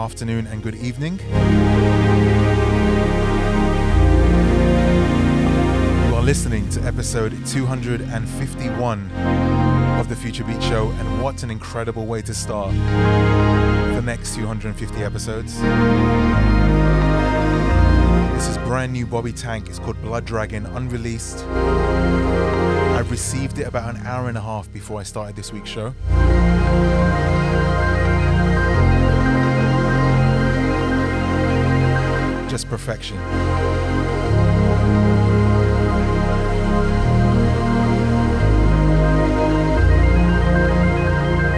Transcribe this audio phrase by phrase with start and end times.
[0.00, 1.18] Afternoon, and good evening.
[6.08, 9.10] You are listening to episode 251
[10.00, 15.04] of the Future Beats Show, and what an incredible way to start the next 250
[15.04, 15.60] episodes.
[18.32, 19.68] This is brand new Bobby Tank.
[19.68, 21.44] It's called Blood Dragon, unreleased.
[21.44, 25.94] I received it about an hour and a half before I started this week's show.
[32.64, 33.16] Perfection.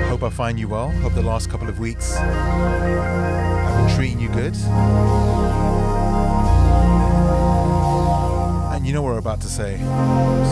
[0.08, 0.90] Hope I find you well.
[0.90, 4.54] Hope the last couple of weeks have been treating you good.
[8.75, 9.78] And you know what we're about to say.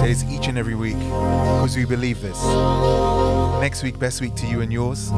[0.01, 2.43] Say this each and every week because we believe this.
[3.61, 5.11] Next week, best week to you and yours.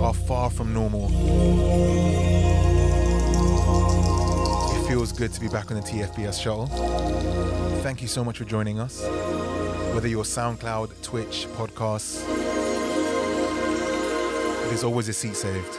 [0.00, 1.08] Are far from normal.
[4.74, 6.66] It feels good to be back on the TFBS shuttle.
[7.82, 9.02] Thank you so much for joining us.
[9.94, 12.24] Whether you're SoundCloud, Twitch, podcasts,
[14.68, 15.74] there's always a seat saved.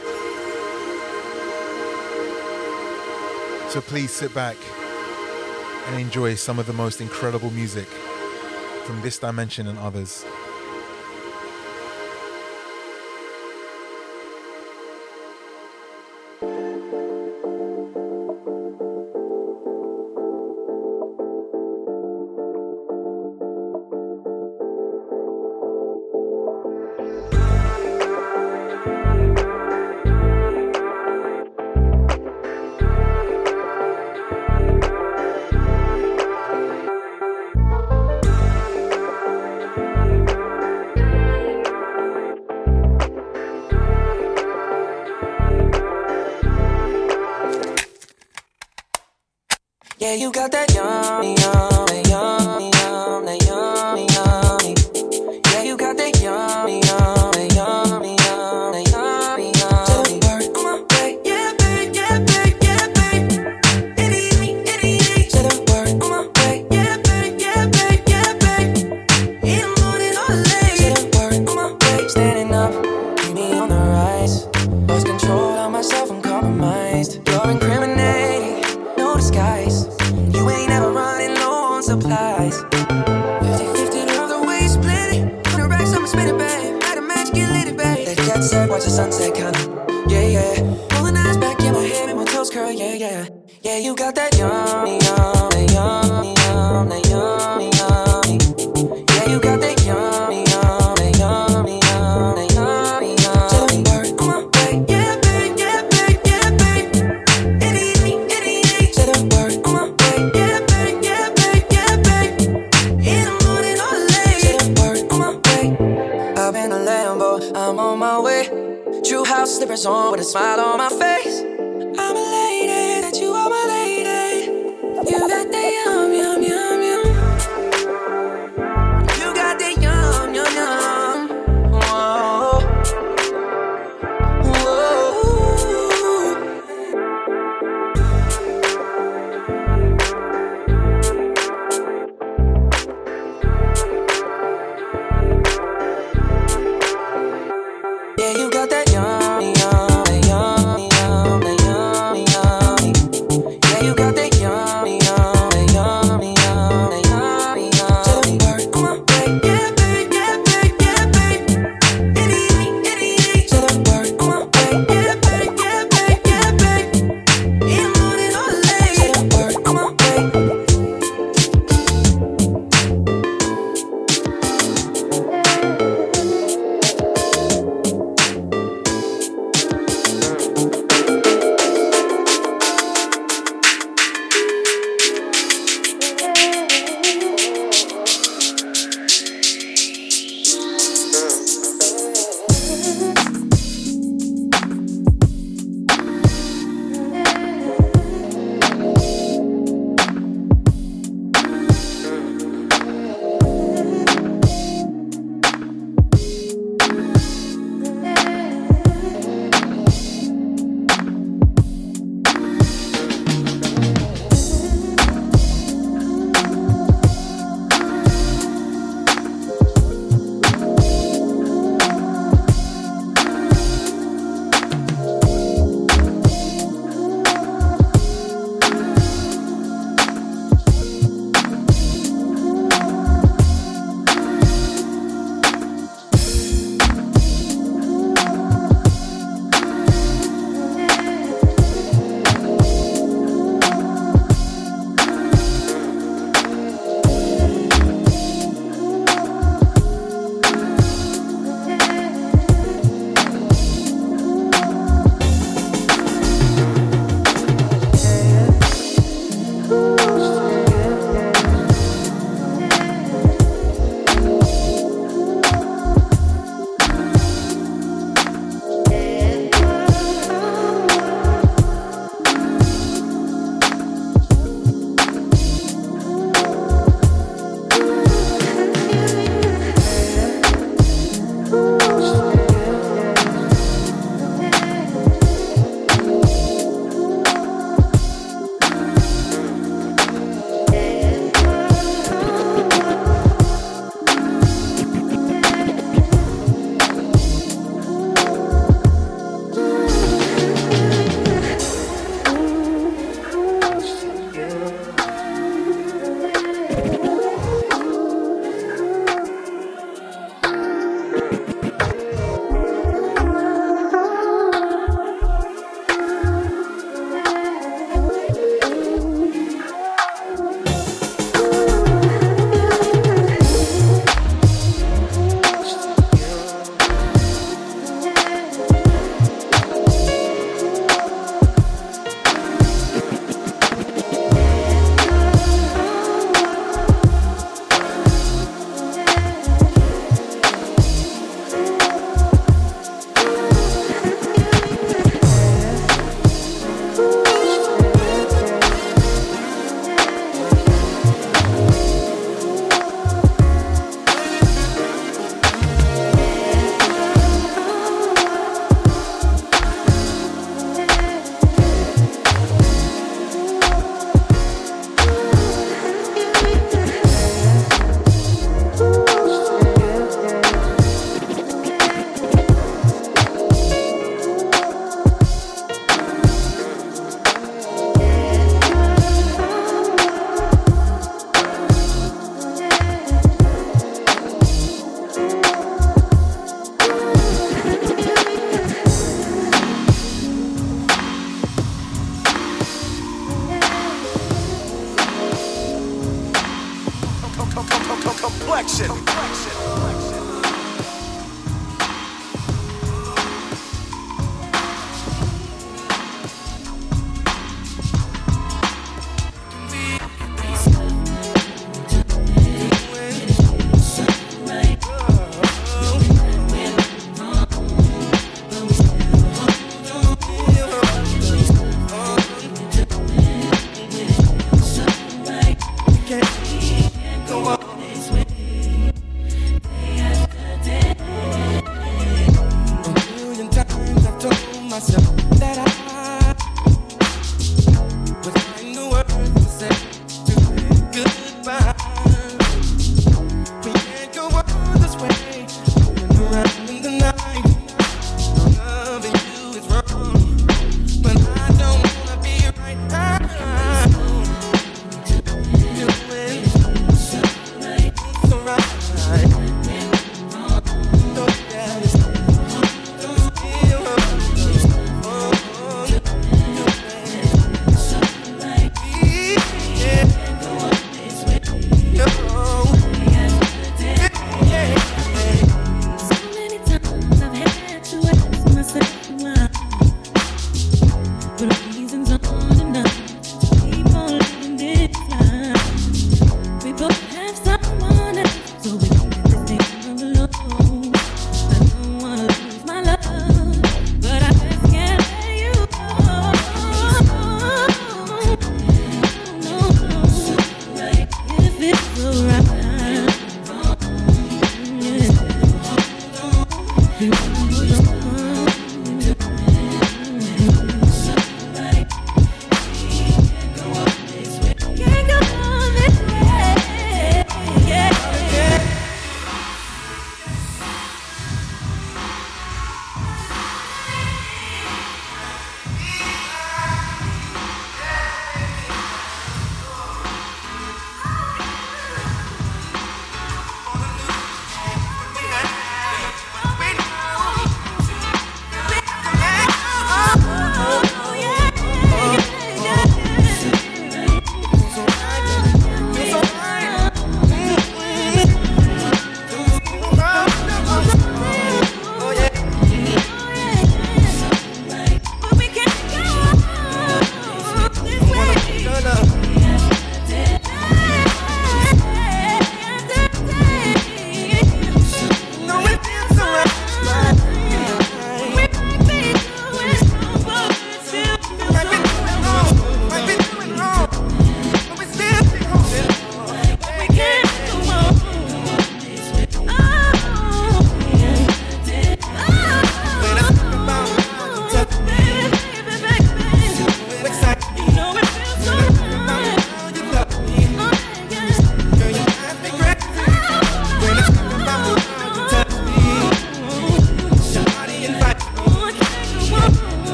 [3.70, 4.56] So please sit back
[5.86, 7.88] and enjoy some of the most incredible music
[8.84, 10.24] from this dimension and others.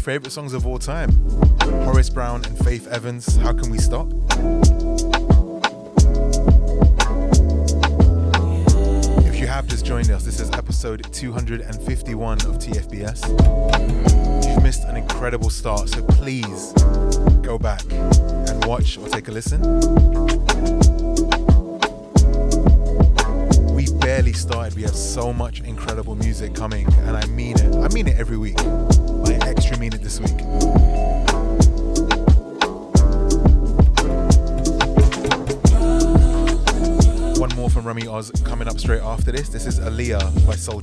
[0.00, 1.10] Favorite songs of all time.
[1.84, 4.10] Horace Brown and Faith Evans, How Can We Stop?
[9.26, 13.28] If you have just joined us, this is episode 251 of TFBS.
[14.48, 16.72] You've missed an incredible start, so please
[17.42, 19.60] go back and watch or take a listen.
[23.74, 27.74] We barely started, we have so much incredible music coming, and I mean it.
[27.76, 28.58] I mean it every week.
[29.34, 30.40] Extra this week.
[37.38, 39.48] One more from Remi Oz coming up straight after this.
[39.48, 40.80] This is Aaliyah by Soul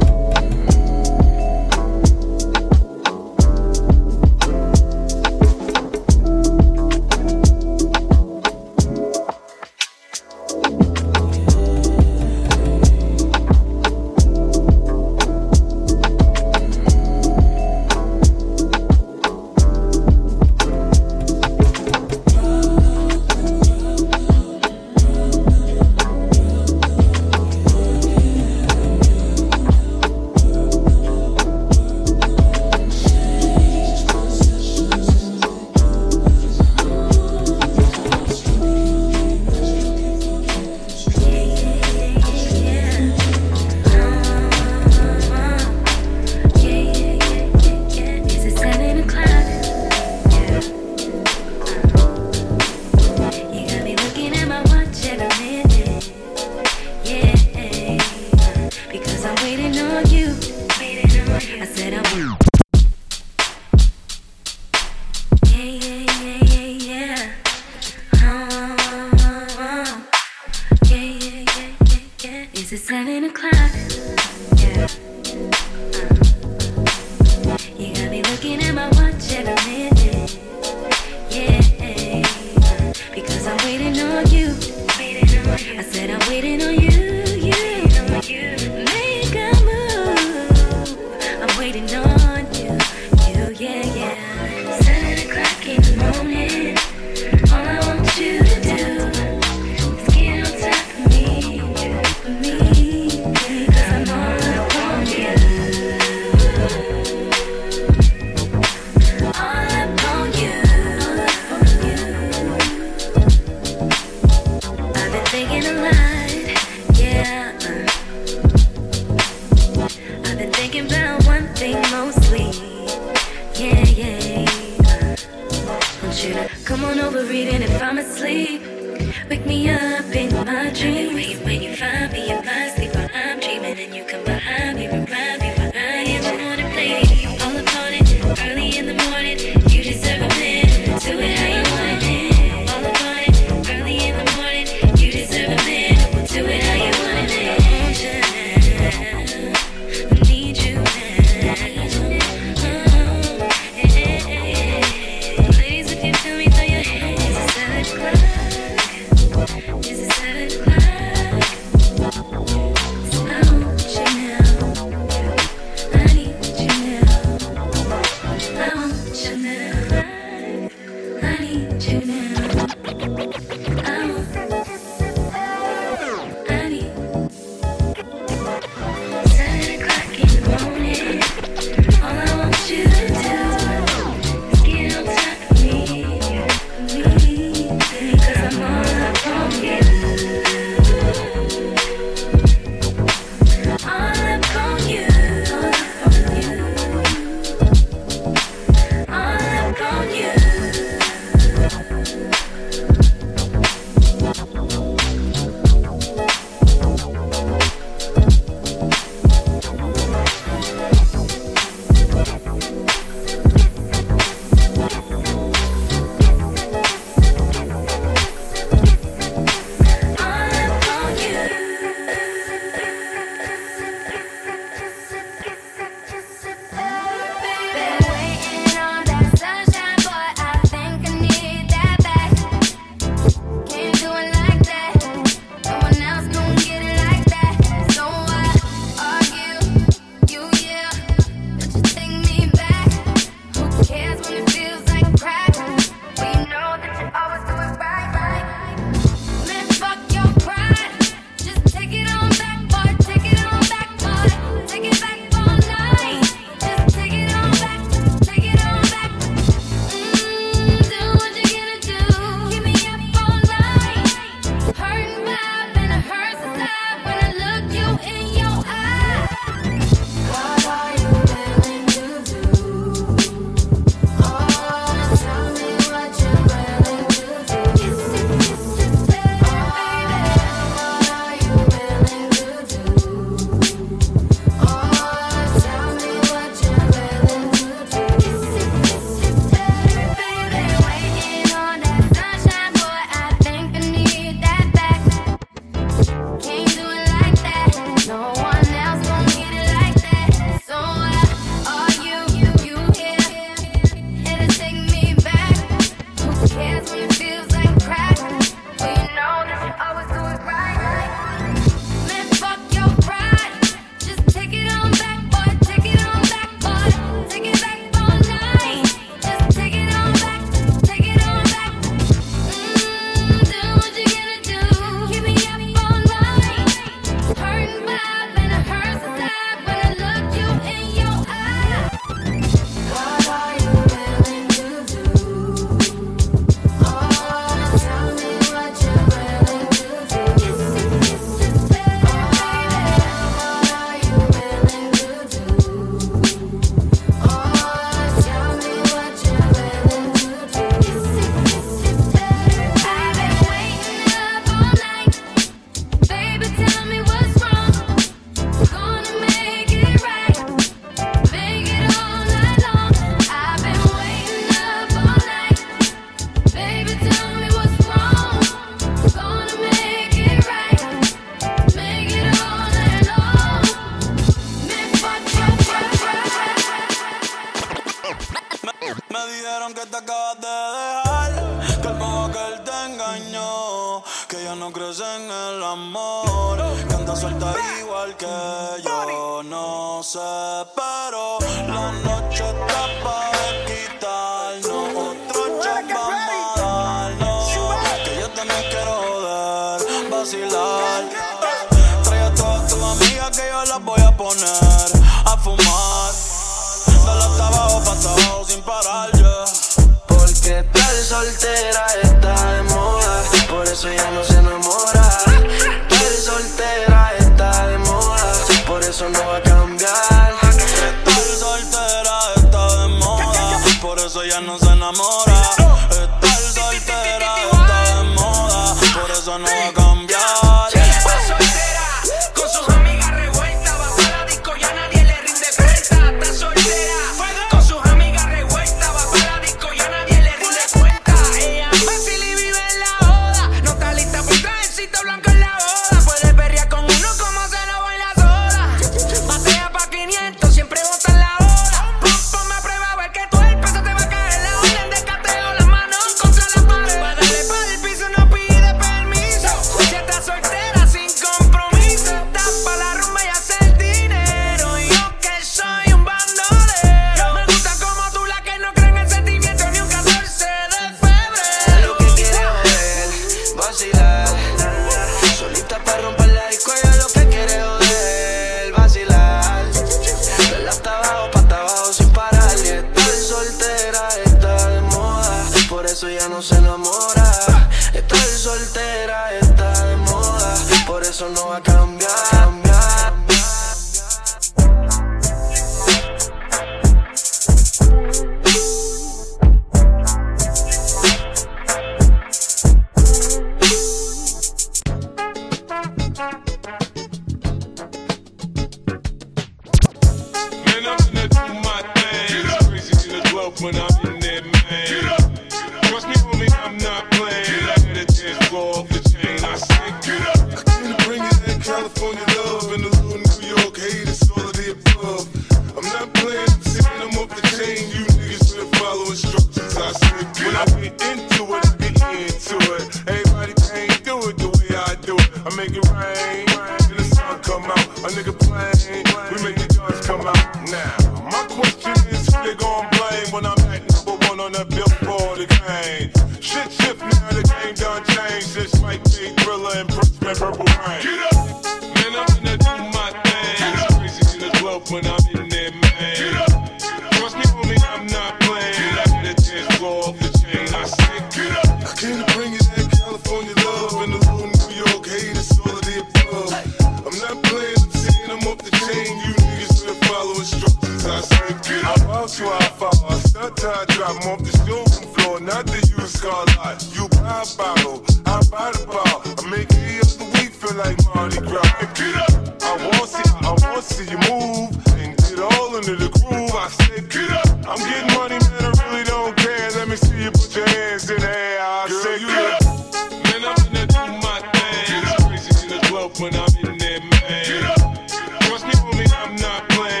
[599.31, 600.00] I'm not playing.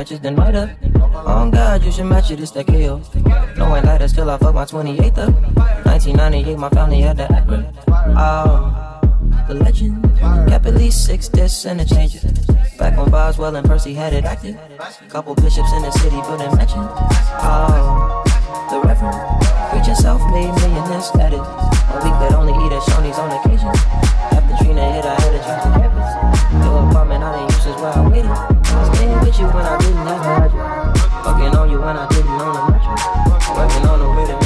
[0.00, 0.70] Patches, then right up.
[1.26, 3.02] On God, you should match it, it's that KO.
[3.58, 5.34] No one lighter, still I fuck my 28th up.
[5.84, 7.68] 1998, my family had that Acura.
[8.16, 10.02] Oh, the legend.
[10.48, 12.20] Kept at least six discs and a changer.
[12.78, 14.56] Back when Boswell and Percy had it active.
[15.10, 16.88] Couple bishops in the city building mansions.
[17.44, 18.24] Oh,
[18.70, 19.20] the Reverend.
[19.70, 21.44] Preaching self-made millionaire status.
[21.92, 23.68] A week that only eat at Shoney's on occasion.
[24.32, 26.08] After Trina hit, I had to change the campus.
[26.64, 28.49] New apartment, I didn't use this where I waited.
[29.20, 31.04] With you when I didn't have magic.
[31.24, 33.04] Fucking on you when I didn't own a mattress.
[33.56, 34.39] Working on the way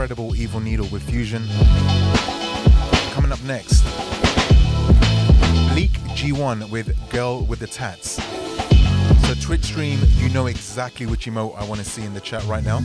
[0.00, 1.44] Evil Needle with Fusion.
[3.10, 3.82] Coming up next,
[5.72, 8.22] Bleak G1 with Girl with the Tats.
[9.26, 12.44] So Twitch stream, you know exactly which emote I want to see in the chat
[12.44, 12.78] right now.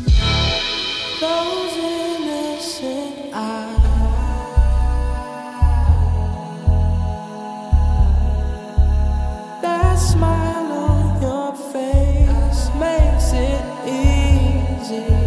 [9.95, 15.22] Smile on your face makes it easy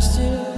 [0.00, 0.49] you.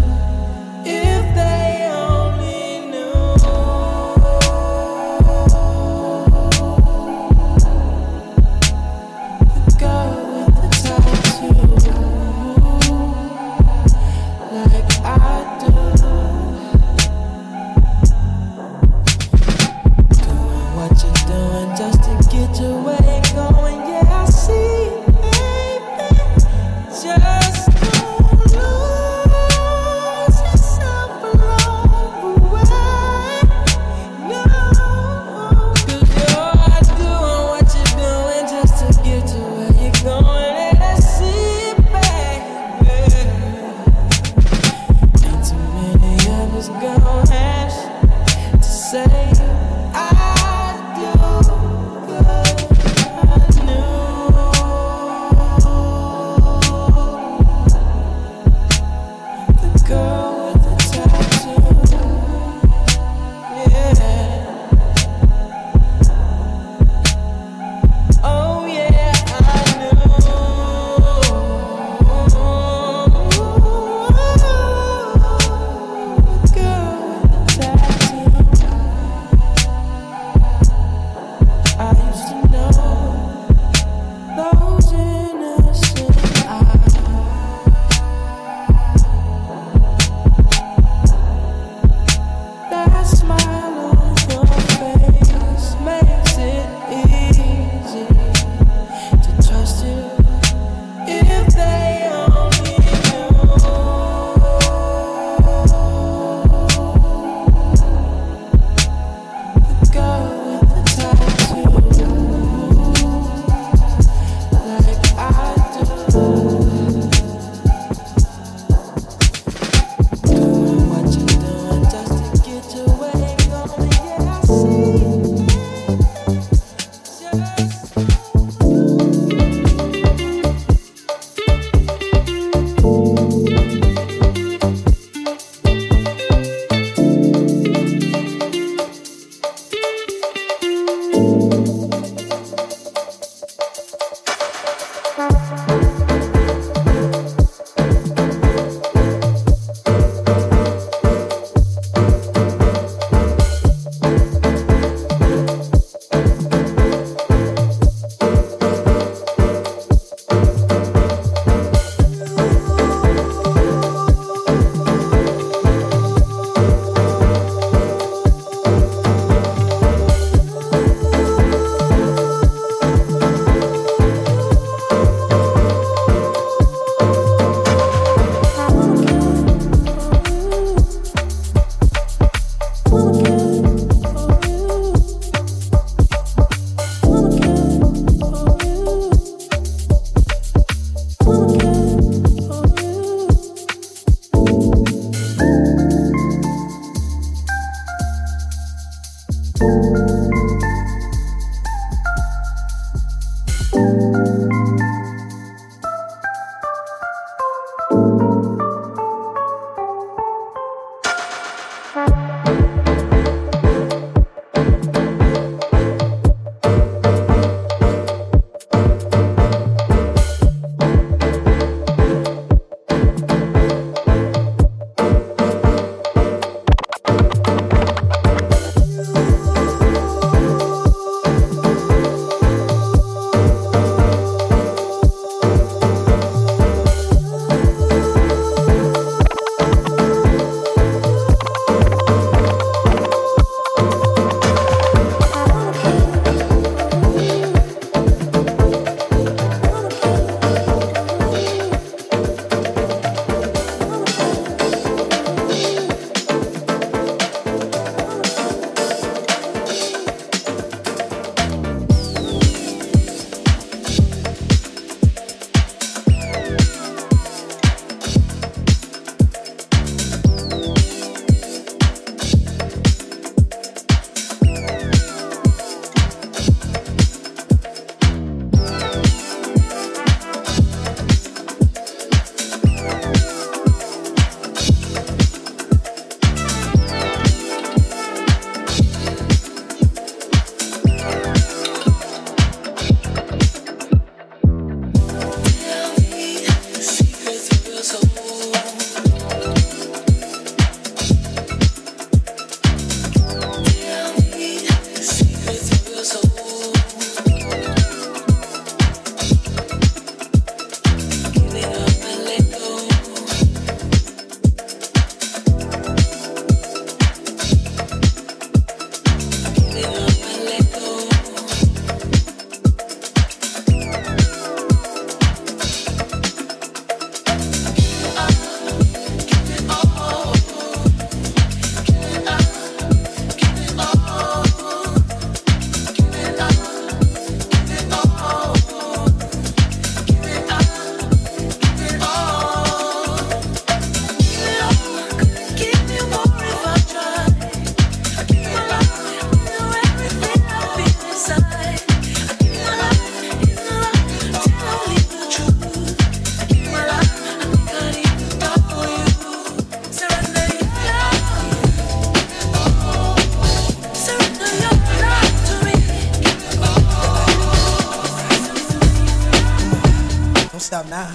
[370.92, 371.08] Like?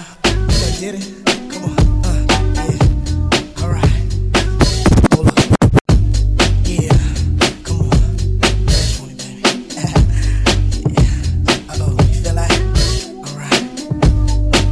[3.62, 4.02] All right.
[5.14, 5.38] Hold up.
[6.64, 6.90] Yeah,
[11.68, 12.60] i love the life
[13.14, 13.64] all right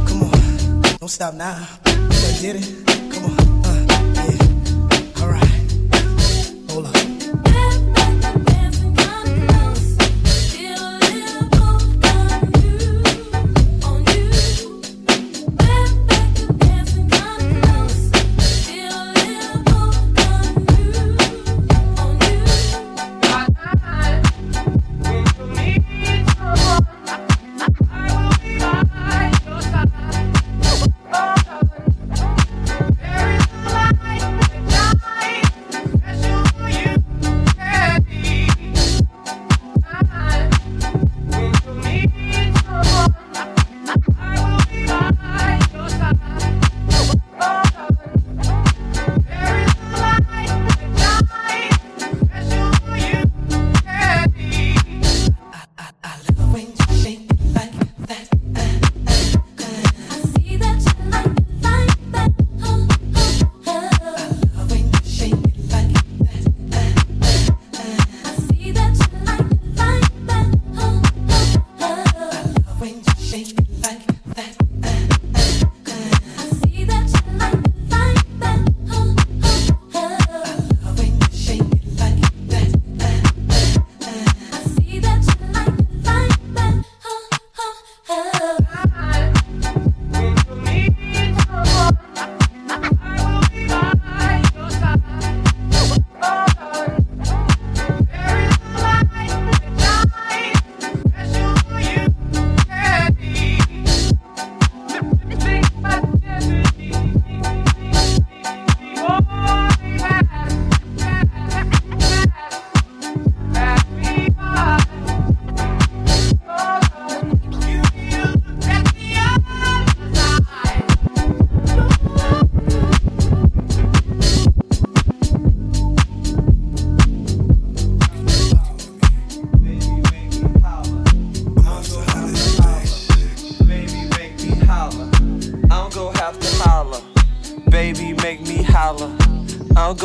[0.05, 0.81] come on.
[0.99, 1.67] Don't stop now.
[1.85, 2.86] I did it.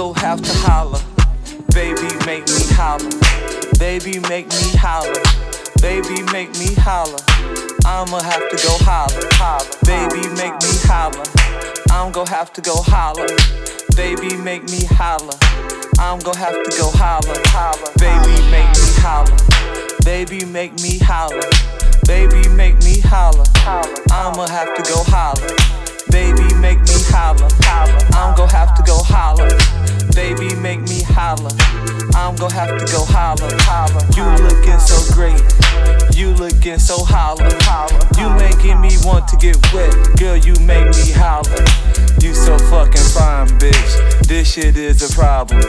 [0.02, 0.98] I'm have to holler.
[1.72, 3.08] Baby, make me holler.
[3.78, 5.22] Baby, make me holler.
[5.80, 7.22] Baby, make me holler.
[7.86, 9.22] I'ma have to go holler.
[9.38, 9.70] holler.
[9.86, 11.22] Baby, make me holler.
[11.92, 13.30] I'm gon' have to go holler.
[13.94, 15.38] Baby, make me holler.
[16.00, 17.38] I'm gon' have to go holler.
[17.54, 17.92] holler.
[18.02, 19.38] Baby, make me holler.
[20.04, 21.46] Baby, make me holler.
[22.06, 23.46] Baby, make me holler.
[24.10, 25.54] I'ma have to go holler.
[26.10, 27.48] Baby, make me holler.
[28.16, 29.48] I'm gon' have to go holler.
[30.14, 31.52] Baby, make me holler.
[32.16, 33.52] I'm gon' have to go holler.
[34.16, 35.40] You looking so great.
[36.16, 37.52] You looking so holler.
[38.18, 39.92] You making me want to get wet.
[40.18, 41.64] Girl, you make me holler.
[42.20, 44.26] You so fucking fine, bitch.
[44.26, 45.62] This shit is a problem.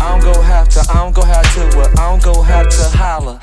[0.00, 1.98] I'm gon' have to, I'm gon' have to, what?
[1.98, 3.38] I'm gon' have to holler.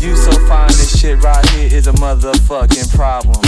[0.00, 3.40] You so fine, this shit right here is a motherfucking problem.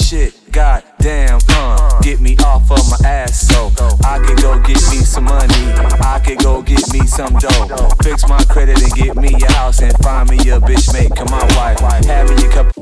[0.00, 3.70] Shit, goddamn, uh, get me off of my ass so
[4.04, 5.54] I could go get me some money.
[6.02, 7.88] I could go get me some dough.
[8.02, 11.24] Fix my credit and get me a house and find me a bitch, make her
[11.26, 11.78] my wife.
[12.06, 12.72] Have me a cup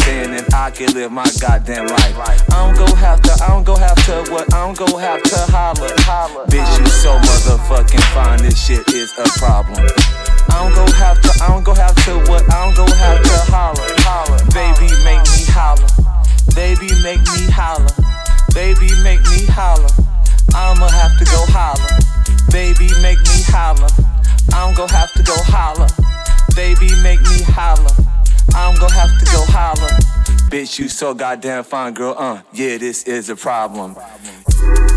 [0.00, 2.16] saying that I can live my goddamn life.
[2.50, 4.52] I don't go have to, I don't go have to, what?
[4.52, 5.94] I don't go have to holler.
[6.46, 9.78] Bitch, you so motherfucking fine, this shit is a problem.
[10.48, 12.50] I don't go have to, I don't go have to, what?
[12.50, 14.38] I don't go have to holler.
[14.52, 16.07] Baby, make me holler.
[16.58, 17.86] Baby, make me holler.
[18.52, 19.94] Baby, make me holler.
[20.52, 22.00] I'ma have to go holler.
[22.50, 23.86] Baby, make me holler.
[24.52, 25.86] I'm gon' have to go holler.
[26.56, 27.94] Baby, make me holler.
[28.56, 29.92] I'm gon' have to go holler.
[30.50, 32.16] Bitch, you so goddamn fine, girl.
[32.18, 33.94] Uh, yeah, this is a problem.
[33.94, 34.87] Holla,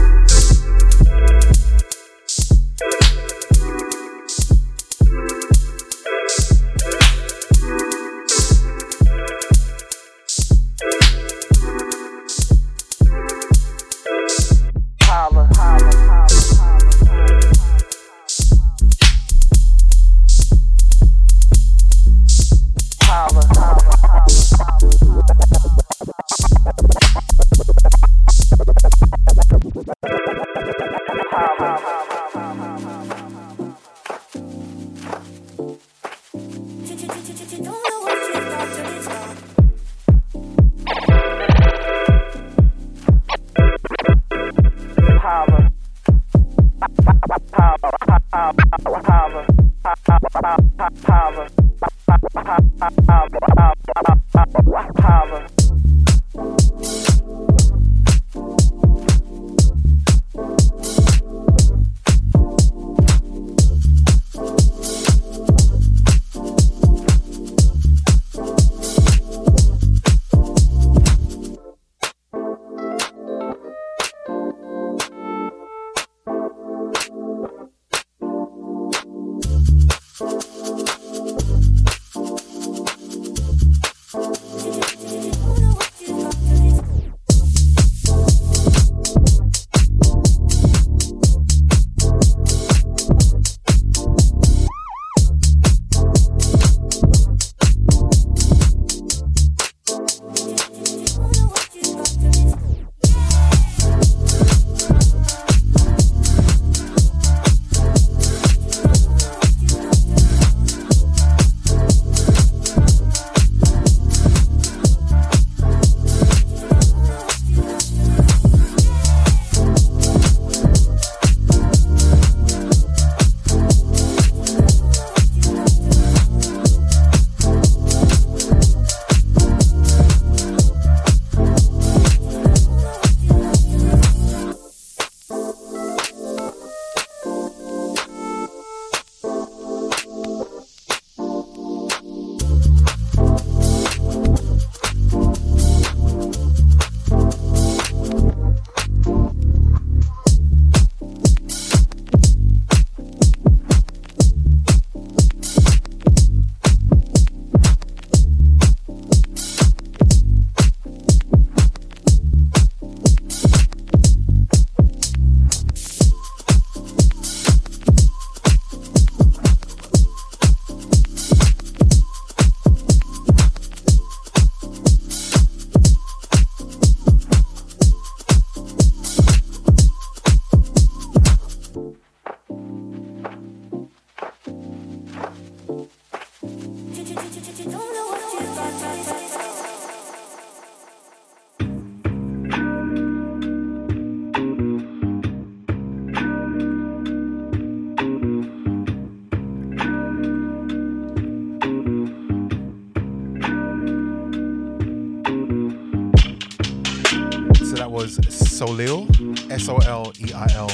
[208.71, 209.05] Soleil,
[209.51, 210.67] S O L E I L,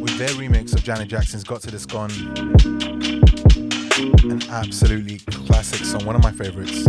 [0.00, 2.10] with their remix of Janet Jackson's Got Til It's Gone.
[4.30, 6.84] An absolutely classic song, one of my favorites.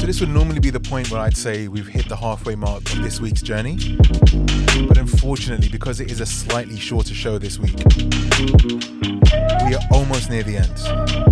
[0.00, 2.82] So, this would normally be the point where I'd say we've hit the halfway mark
[2.92, 3.96] of this week's journey.
[4.88, 7.76] But unfortunately, because it is a slightly shorter show this week,
[9.68, 11.23] we are almost near the end.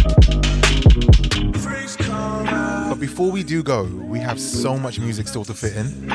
[3.03, 6.07] Before we do go, we have so much music still to fit in.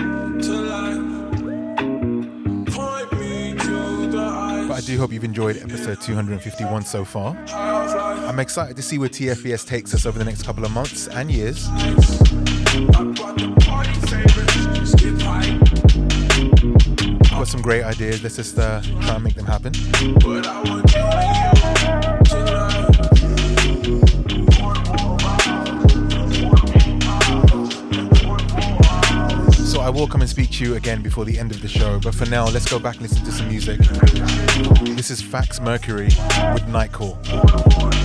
[4.69, 7.35] But I do hope you've enjoyed episode 251 so far.
[7.49, 11.29] I'm excited to see where TFBS takes us over the next couple of months and
[11.29, 11.67] years.
[17.29, 18.23] Got some great ideas.
[18.23, 19.73] Let's just uh, try and make them happen.
[29.97, 31.99] Will come and speak to you again before the end of the show.
[31.99, 33.79] But for now, let's go back and listen to some music.
[34.95, 36.09] This is Fax Mercury
[36.53, 37.17] with Nightcall.
[37.31, 37.96] Always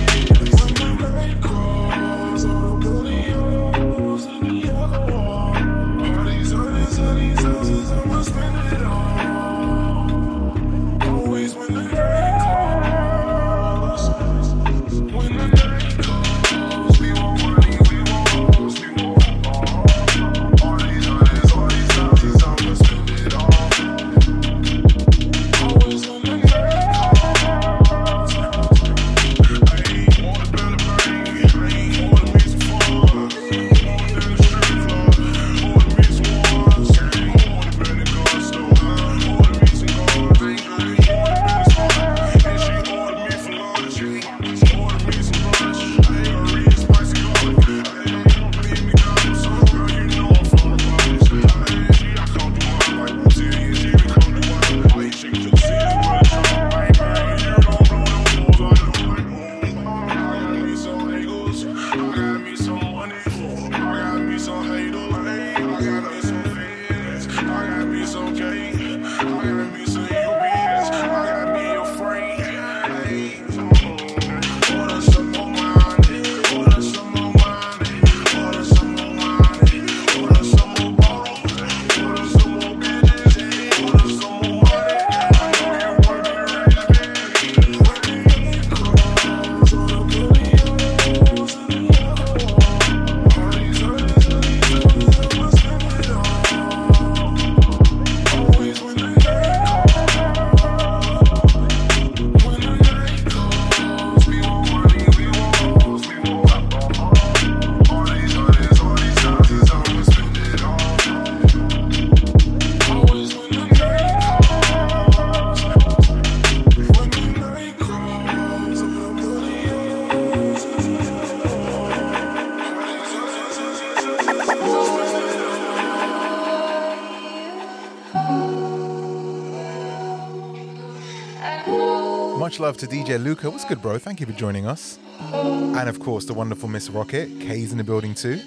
[132.53, 133.49] Much love to DJ Luca.
[133.49, 133.97] What's good, bro?
[133.97, 134.99] Thank you for joining us.
[135.19, 137.27] And of course, the wonderful Miss Rocket.
[137.39, 138.39] Kay's in the building too.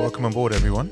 [0.00, 0.90] Welcome on board, everyone.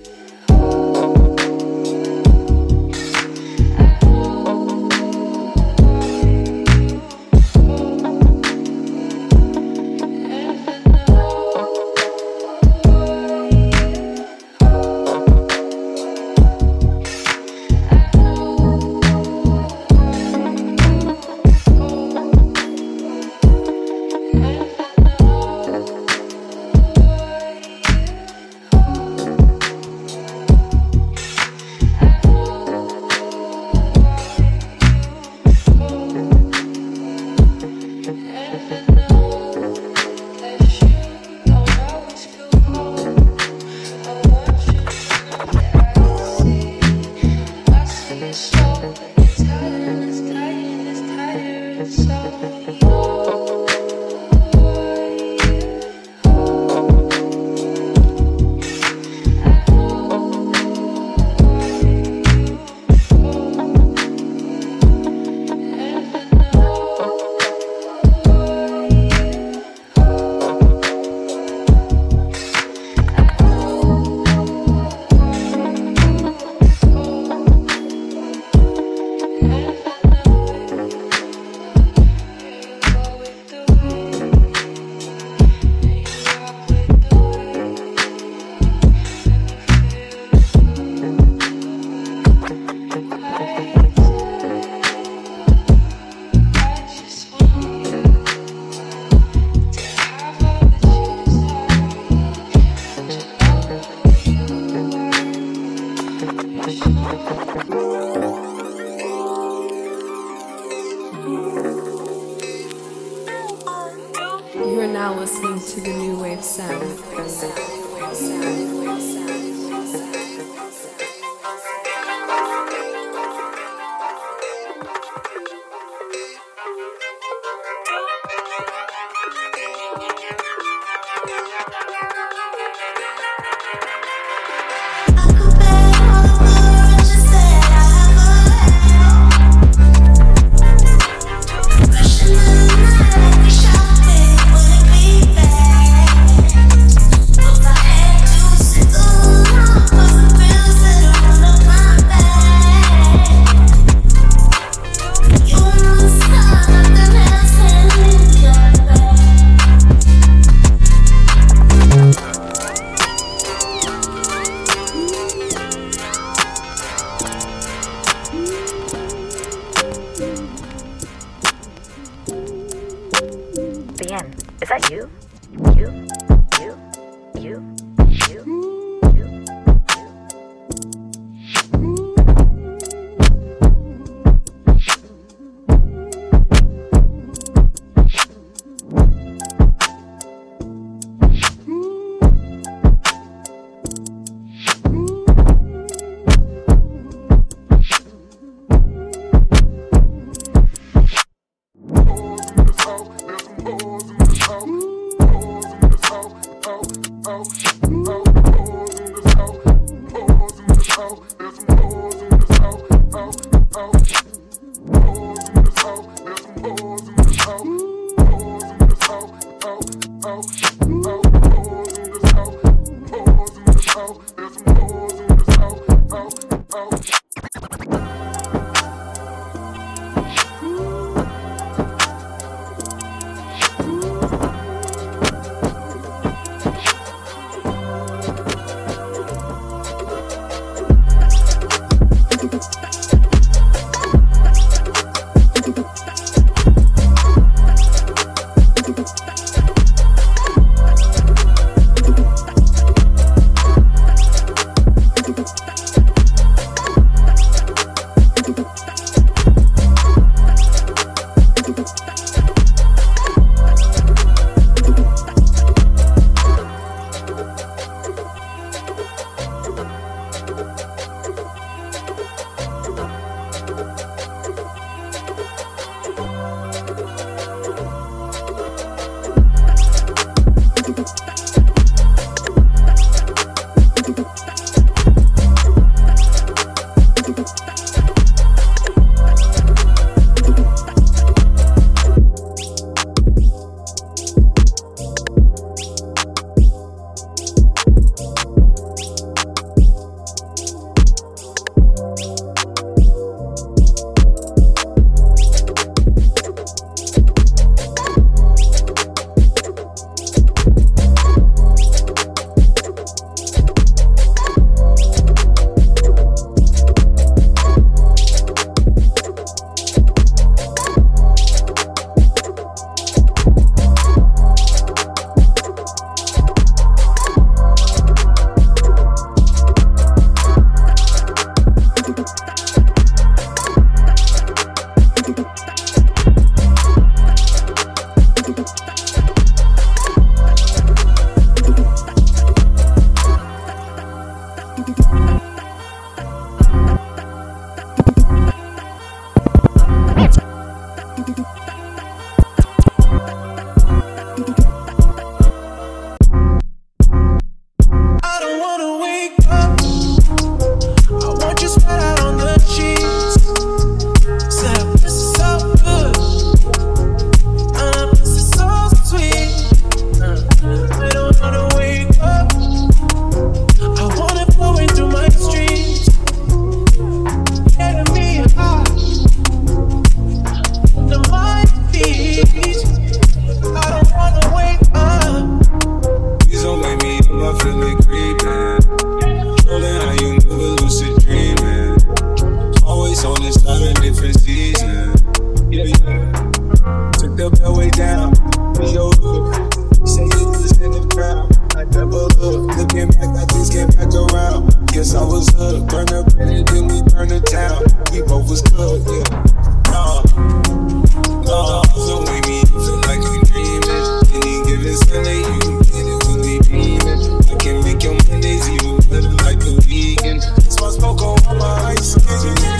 [420.86, 422.75] I smoke on my ice.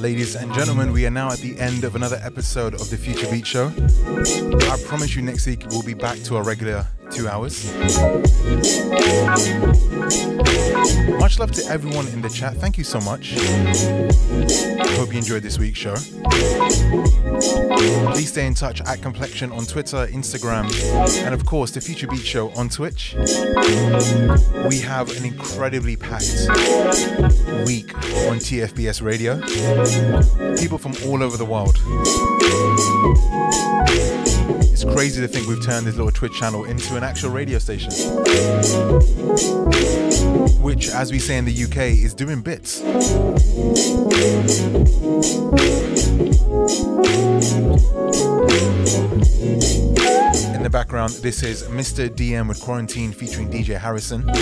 [0.00, 3.30] Ladies and gentlemen, we are now at the end of another episode of the Future
[3.30, 3.66] Beats Show.
[4.72, 7.70] I promise you next week we'll be back to our regular two hours.
[11.40, 12.54] Love to everyone in the chat.
[12.56, 13.32] Thank you so much.
[14.98, 15.94] Hope you enjoyed this week's show.
[18.12, 20.70] Please stay in touch at Complexion on Twitter, Instagram,
[21.24, 23.14] and of course the Future Beats Show on Twitch.
[24.68, 26.46] We have an incredibly packed
[27.64, 27.94] week
[28.28, 29.40] on TFBS Radio.
[30.58, 31.80] People from all over the world.
[34.82, 37.90] It's crazy to think we've turned this little Twitch channel into an actual radio station.
[40.62, 42.80] Which, as we say in the UK, is doing bits.
[50.60, 52.10] In the background, this is Mr.
[52.10, 54.28] DM with Quarantine featuring DJ Harrison.
[54.28, 54.34] Uh,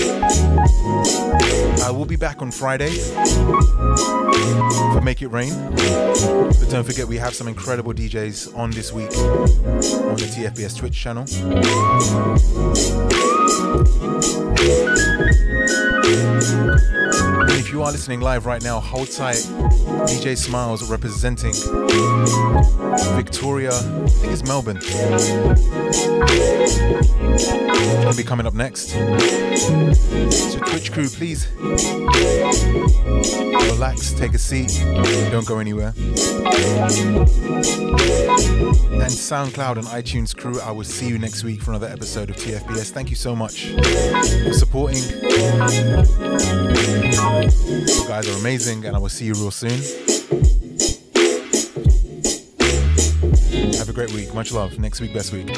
[1.87, 2.91] I will be back on Friday
[4.93, 5.55] for Make It Rain.
[5.77, 11.01] But don't forget, we have some incredible DJs on this week on the TFBS Twitch
[11.01, 11.25] channel.
[17.51, 19.37] If you are listening live right now, hold tight.
[20.07, 21.53] DJ Smiles representing
[23.15, 24.81] Victoria, I think it's Melbourne.
[28.03, 28.91] Gonna be coming up next.
[28.91, 31.49] So Twitch crew, please
[33.73, 34.83] relax, take a seat,
[35.31, 35.95] don't go anywhere.
[39.09, 42.37] And SoundCloud and iTunes crew, I will see you next week for another episode of
[42.37, 42.91] TFBS.
[42.91, 45.03] Thank you so much for supporting.
[47.49, 49.81] You guys are amazing, and I will see you real soon.
[53.79, 54.35] Have a great week.
[54.35, 54.79] Much love.
[54.79, 55.49] Next week, best week.